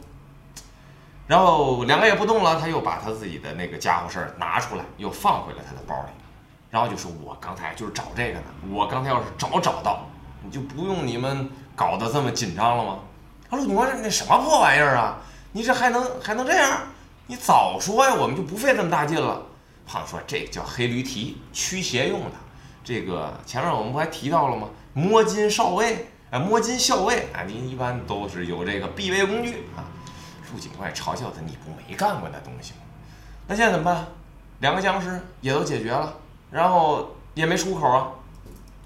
[1.28, 6.10] 然后两个也不动了，他又把他自己的那个家伙事儿拿出来，又放回了他的包里，
[6.70, 10.06] 然后就说：“我刚才就是找这个呢，我刚才要是找找到，
[10.42, 13.00] 你就不用你们搞得这么紧张了吗？”
[13.50, 15.18] 他说：“你说那什么破玩意儿啊？
[15.52, 16.80] 你这还能还能这样？
[17.26, 19.42] 你早说呀，我们就不费这么大劲了。”
[19.86, 22.32] 胖子说：“这个叫黑驴蹄，驱邪用的。
[22.82, 24.66] 这个前面我们不还提到了吗？
[24.94, 29.84] 摸金校尉，哎，摸金校尉，啊，您一般都是有这个必备工具啊。”
[30.52, 32.80] 陆警官嘲笑他：“你不没干过那东西吗？
[33.46, 34.06] 那现在怎么办？
[34.60, 36.12] 两个僵尸也都解决了，
[36.50, 38.08] 然后也没出口啊。”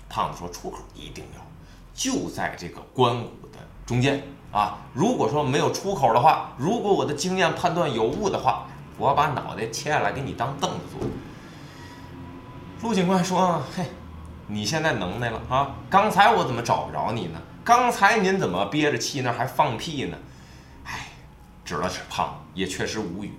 [0.09, 1.41] 胖子说：“出口一定要，
[1.95, 4.79] 就在这个关谷的中间啊。
[4.93, 8.67] 如果说没有出口的话，如果我的经验判断有误的话，
[8.99, 11.09] 我把脑袋切下来给你当凳子坐。”
[12.83, 13.85] 陆警官说：“嘿，
[14.49, 15.75] 你现在能耐了啊！
[15.89, 17.41] 刚才我怎么找不着你呢？
[17.65, 20.19] 刚才您怎么憋着气那还放屁呢？”
[21.73, 23.33] 指了指胖，也确实无语。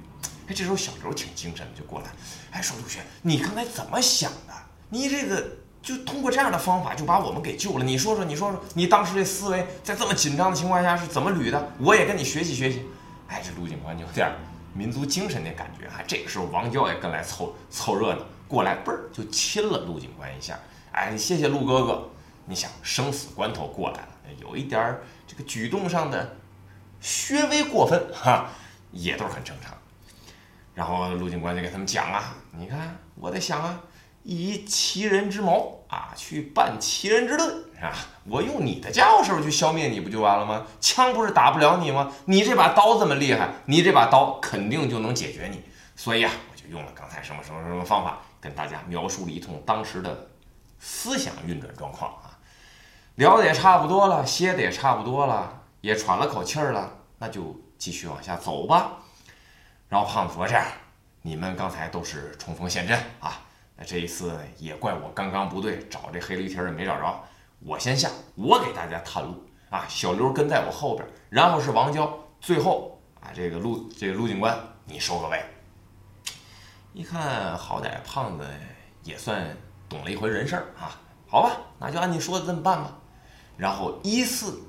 [0.48, 2.08] 哎，这时候小刘挺精神的，就过来，
[2.50, 4.54] 哎，说陆学，你刚才怎么想的？
[4.90, 7.86] 你这个就通过这样的方法就把我们给救了。
[7.86, 11.72] 你说说，你说说，你当时这思维在这么紧张的情况下是怎么捋的？
[11.78, 12.88] 我也跟你学习学习。
[13.28, 14.32] 哎，这陆警官就有点
[14.74, 15.86] 民族精神的感觉。
[15.96, 20.60] 哎，这个时候王娇也跟来凑凑热闹，过来嘣儿就亲了陆警官一下。
[20.92, 22.10] 哎，谢谢陆哥哥。
[22.46, 24.10] 你想生死关头过来了，
[24.42, 26.38] 有一点这个举动上的。
[27.30, 28.48] 略微过分哈，
[28.92, 29.74] 也都是很正常。
[30.74, 33.80] 然后陆警官就给他们讲啊，你看我在想啊，
[34.24, 37.94] 以其人之谋啊，去办其人之盾，是吧？
[38.26, 40.66] 我用你的家伙事儿去消灭你不就完了吗？
[40.80, 42.12] 枪不是打不了你吗？
[42.26, 45.62] 你这把刀这么厉害，你这把刀肯定就能解决你。
[45.96, 50.30] 所以啊，我就用了刚才什么什么什么方法，跟大家描述了一通当时的
[50.80, 52.40] 思想运转状况啊。
[53.16, 55.60] 聊的也差不多了，歇的也差不多了。
[55.84, 58.94] 也喘了口气儿了，那就继续往下走吧。
[59.90, 60.66] 然后胖子说：“这样，
[61.22, 63.42] 你们刚才都是冲锋陷阵啊，
[63.76, 67.24] 那这一次也怪我刚刚不对，找这黑驴蹄儿也没找着。
[67.60, 69.86] 我先下，我给大家探路啊。
[69.90, 75.44] 小刘跟在我后边，然后是王娇，最后啊，这个陆这个陆警官你收个尾。
[76.94, 78.48] 一看，好歹胖子
[79.04, 79.54] 也算
[79.90, 80.98] 懂了一回人事儿啊。
[81.28, 82.96] 好吧，那就按你说的这么办吧。
[83.58, 84.62] 然后依次。”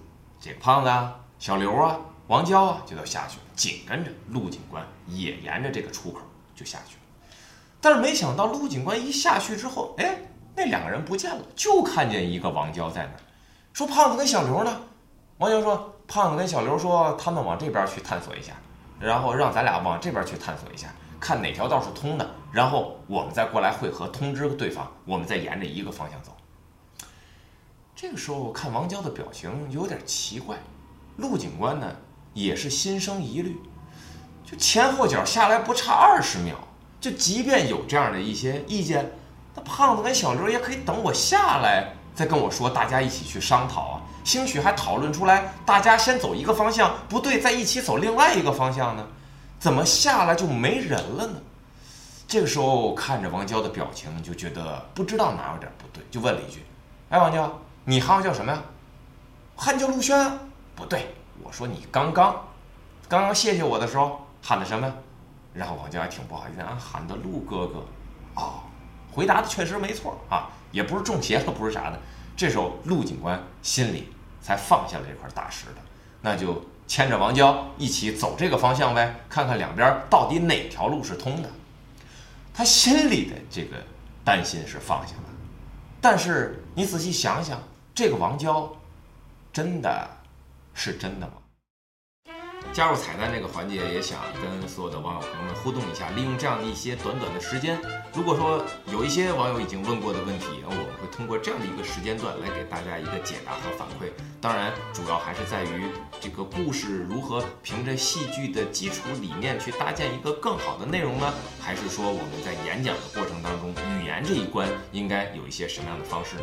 [0.45, 3.43] 这个胖子啊，小刘啊，王娇啊，就都下去了。
[3.57, 6.21] 紧跟着陆警官也沿着这个出口
[6.55, 7.01] 就下去了。
[7.81, 10.19] 但是没想到陆警官一下去之后，哎，
[10.55, 13.21] 那两个人不见了，就看见一个王娇在那儿。
[13.73, 14.83] 说胖子跟小刘呢？
[15.39, 18.53] 王娇说，胖子跟小刘说他们往这边去探索一下，
[19.01, 20.89] 然后让咱俩往这边去探索一下，
[21.19, 26.37] 看哪条道是通的，然后我们再过来汇合，通知对方，我们再沿着一个方向走。
[27.97, 30.57] 这个时候看王娇的表情有点奇怪，
[31.17, 31.95] 陆警官呢
[32.33, 33.57] 也是心生疑虑，
[34.45, 36.57] 就前后脚下来不差二十秒，
[37.01, 39.13] 就即便有这样的一些意见，
[39.55, 49.07] 那胖子跟小刘也可以等我下来再跟我说，大家一起去商讨啊，兴许还讨论出来，大家先走一个方向不对，再一起走另外一个方向呢，
[49.61, 51.41] 怎么下来就没人了呢？
[52.27, 56.65] 这个时候看着王娇的表情，就觉得不知道哪有点不对，就问了一句
[57.09, 57.57] ：“哎，王娇。”
[57.87, 58.63] 你喊我叫什么呀？
[59.57, 60.17] 喊叫陆轩？
[60.75, 62.35] 不对，我说你刚刚，
[63.09, 64.95] 刚刚谢谢我的时候喊的什么呀？
[65.53, 67.85] 然后王娇还挺不好意思啊，喊的陆哥哥。
[68.35, 68.63] 哦，
[69.13, 72.01] 回答的确实没错啊，也不是中邪了，不是啥的。
[72.37, 74.09] 这时候陆警官心里
[74.41, 75.81] 才放下了这块大石头，
[76.23, 81.49] 那就牵着王娇一起走这个方向呗，看看两边到底哪条路是通的。
[82.53, 83.77] 他心里的这个
[84.25, 85.29] 担心是放下了，
[86.01, 87.63] 但是你仔细想想。
[87.95, 88.69] 这个王娇，
[89.53, 90.11] 真的
[90.75, 91.35] 是真的吗？
[92.73, 96.11] 加入彩蛋这个环节，也想跟所有的网友朋友们互动一下。
[96.11, 97.81] 利用这样的一些短短的时间，
[98.13, 104.11] 如果说有一些网友已经问过的问题，我们会通过这样的一个时间段来给大家一个解答和反馈。
[104.41, 105.87] 当然，主要还是在于
[106.21, 111.33] 这个故事如何凭着戏剧的基础理念去搭建一个更好的内容呢？
[111.61, 116.43] 还是说我们在演讲的过程当中，语言这一关应该有一些什么样的方式呢？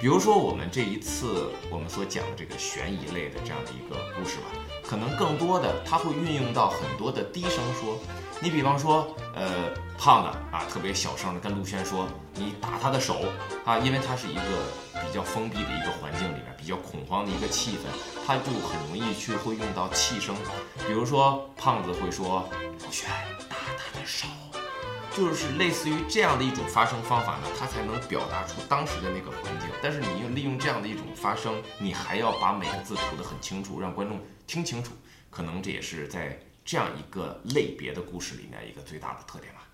[0.00, 4.46] 比如说，我们这一次我们所讲的这个悬疑类的这样的一个故事吧，
[4.82, 7.98] 可能更多的它会运用到很多的低声说。
[8.42, 13.16] 你比方说，呃，胖子啊，特别小声的跟陆轩说：“你打他的手
[13.66, 14.40] 啊，因为他是一个
[14.94, 17.80] 比较封闭的一个环境里面，比较恐慌的一个气氛，
[18.26, 20.34] 他就很容易去会用到气声。
[20.86, 22.48] 比如说，胖子会说：
[22.82, 23.10] 陆轩
[23.50, 24.26] 打他的手。”
[25.16, 34.92] 就是类似于这样的一种发声方法呢，它才能表达出当时的那个环境，但是你又利用这样的一种发声，你还要把每个字涂得很清楚，让观众听清楚，
[35.28, 39.66] 可能这也是在这样一个类别的故事里面一个最大的特点吧。